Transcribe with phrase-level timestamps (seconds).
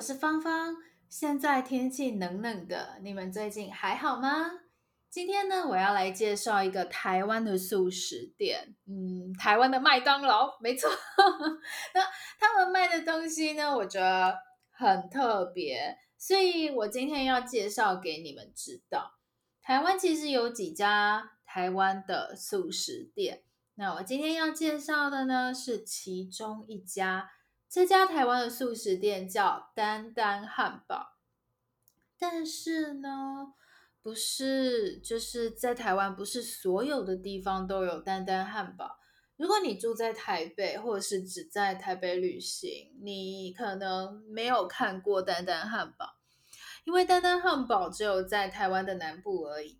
[0.00, 0.74] 我是芳芳。
[1.10, 4.50] 现在天气冷冷的，你们最近还好吗？
[5.10, 10.88] 今天呢，我要来介绍一个台湾的素食店，嗯，台湾的麦当劳，没错。
[11.92, 12.00] 那
[12.38, 14.38] 他们卖的东西呢，我觉得
[14.70, 19.18] 很特别，所以我今天要介绍给你们知道。
[19.60, 23.42] 台湾其实有几家台湾的素食店，
[23.74, 27.32] 那我今天要介绍的呢，是其中一家。
[27.70, 31.18] 这家台湾的素食店叫丹丹汉堡，
[32.18, 33.54] 但是呢，
[34.02, 38.98] 不是，就是在台湾，不是所有的地方都有丹丹汉堡。
[39.36, 46.16] 如果你住在台北，或者是只在台北旅行，你可能没有看过丹丹汉堡，
[46.82, 49.78] 因为丹丹汉堡只有在台湾的南部而已，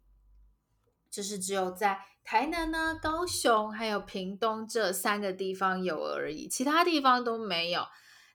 [1.10, 1.98] 就是只有在。
[2.23, 7.82] 台南呢、高雄还有屏东这三个地方有而已，其他地方都没有。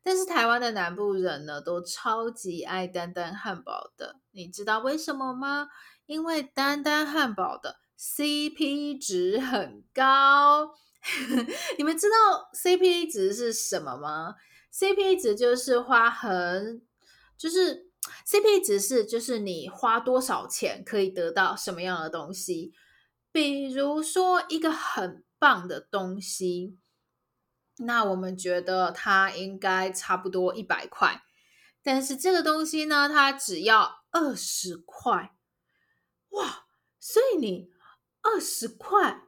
[0.03, 4.17] 但是台湾的南部人呢，都超级爱丹丹汉堡的。
[4.31, 5.69] 你知道为什么吗？
[6.07, 10.71] 因为丹丹汉堡的 CP 值很高。
[11.77, 14.35] 你们知道 CP 值是什么吗
[14.73, 16.81] ？CP 值就是花很，
[17.37, 17.84] 就是
[18.25, 22.73] CP 值是就是你花多少钱可以得到什么样的东西。
[23.31, 26.77] 比如说一个很棒的东西，
[27.77, 31.21] 那我们觉得它应该差不多一百块，
[31.83, 35.35] 但是这个东西呢，它只要二十块，
[36.29, 36.65] 哇！
[36.97, 37.69] 所以你
[38.21, 39.21] 二十块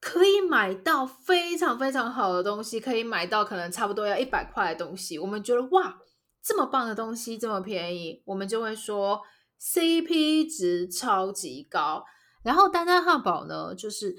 [0.00, 5.18] 可以买到非常非常好的东西，可以买到可能差不多要一百块的东西。
[5.18, 6.00] 我们觉得哇，
[6.46, 9.20] 这么棒的东西这么便宜，我们就会说
[9.60, 12.04] CP 值超级高。
[12.44, 14.14] 然后丹丹汉堡呢，就是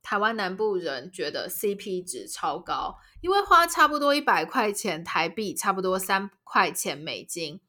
[0.00, 7.60] 台湾南部人觉得 CP 值超高，因为花差不多一百块钱台币，差不多三块钱美金，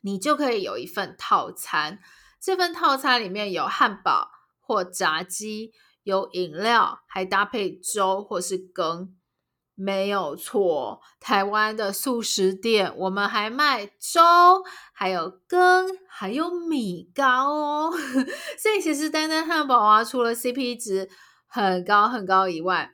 [0.00, 2.00] 你就可以有一份套餐。
[2.40, 5.72] 这份套餐里面有汉堡或炸鸡，
[6.02, 9.14] 有饮料，还搭配粥或是羹。
[9.76, 14.62] 没有错，台湾的速食店，我们还卖粥，
[14.92, 17.90] 还有羹，还有米糕哦。
[18.56, 21.10] 所以其实丹丹汉堡啊，除了 CP 值
[21.46, 22.92] 很高很高以外，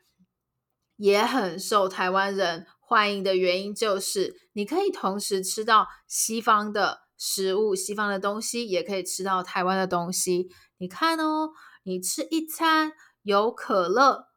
[0.97, 10.49] 也很受台湾人欢迎的原因，就是你可以同时吃到西方的食物、西方的东西，也可以吃到台湾的东西。
[10.79, 11.51] 你看哦，
[11.83, 12.93] 你吃一餐
[13.23, 14.29] 有可乐，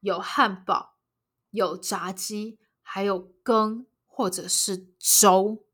[0.00, 0.95] 有汉堡。
[1.56, 5.64] 有炸鸡，还有羹，或者是粥，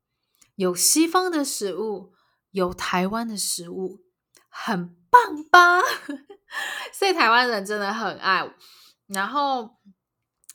[0.55, 2.13] 有西方的食物，
[2.51, 3.99] 有台湾的食物，
[4.47, 5.81] 很棒吧？
[6.97, 8.55] 所以台湾人真的很爱。
[9.07, 9.75] 然后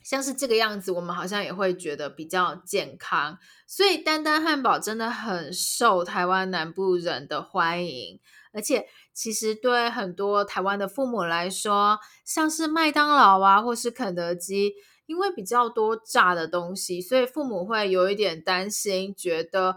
[0.03, 3.37] 像是这个样子，我们好像也会觉得比较健康。
[3.67, 8.19] 所以丹丹汉堡真的很受台湾南部人的欢迎，
[8.51, 14.73] 而且其实对很多台湾的父母来说，像是麦当劳啊，或是肯德基。
[15.09, 19.75] 因为比较多炸的东西，所以父母会有一点担心，觉得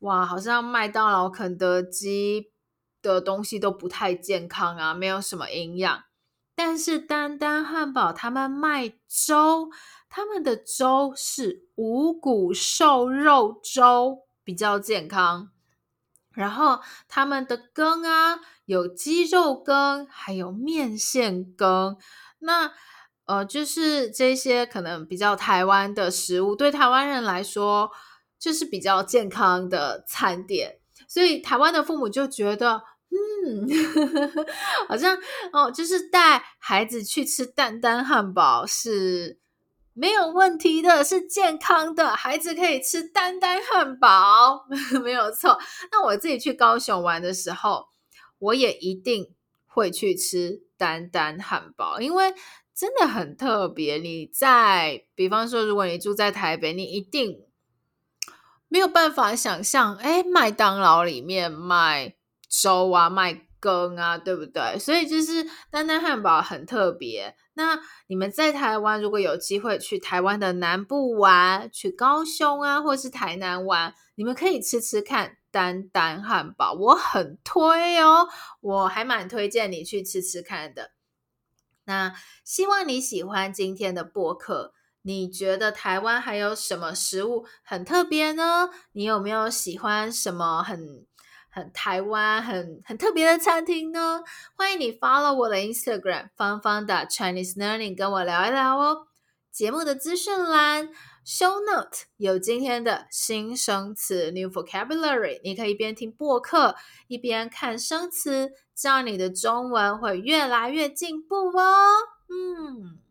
[0.00, 2.52] 哇，好像麦当劳、肯德基
[3.00, 6.04] 的东西都不太健康啊，没有什么营养。
[6.54, 9.70] 但是丹丹汉堡他们卖粥，
[10.10, 15.48] 他们的粥是五谷瘦肉粥，比较健康。
[16.34, 21.96] 然后他们的羹啊，有鸡肉羹，还有面线羹。
[22.40, 22.74] 那
[23.26, 27.90] 呃，就是这些可能比较台湾的食物，对台湾人来说
[28.38, 30.78] 就是比较健康的餐点，
[31.08, 33.66] 所以台湾的父母就觉得，嗯，
[34.88, 35.18] 好像
[35.52, 39.40] 哦，就是带孩子去吃丹丹汉堡是
[39.92, 44.64] 没有问题的，是健康的，孩子可以吃丹丹汉堡，
[45.02, 45.58] 没有错。
[45.90, 47.86] 那我自己去高雄玩的时候，
[48.38, 49.34] 我也一定
[49.66, 52.32] 会去吃丹丹汉堡，因为。
[52.76, 53.96] 真的很特别。
[53.96, 57.46] 你在，比方说，如果你住在台北，你一定
[58.68, 62.16] 没有办法想象，哎，麦当劳里面卖
[62.48, 64.78] 粥啊，卖羹啊，对不对？
[64.78, 67.34] 所以就是丹丹汉堡很特别。
[67.54, 78.28] 那你们在台湾，如果有机会去台湾的南部玩，去高雄啊，或是台南玩，你们可以吃吃看丹丹汉堡，我很推哦，
[78.60, 80.90] 我还蛮推荐你去吃吃看的。
[81.86, 84.74] 那希望你喜欢今天的播客。
[85.02, 88.70] 你觉得台湾还有什么食物很特别呢？
[88.90, 91.06] 你有没有喜欢什么很
[91.48, 94.22] 很台湾很很特别的餐厅呢？
[94.56, 99.06] 欢迎你 follow 我的 Instagram 芳芳的 Chinese Learning，跟我聊一聊哦。
[99.56, 100.90] 节目的资讯栏
[101.24, 106.76] Show Note 有今天的新生词 New Vocabulary，你可以一边听播客
[107.08, 111.86] 一边看生词，这样你的中文会越来越进步哦。
[112.28, 113.05] 嗯。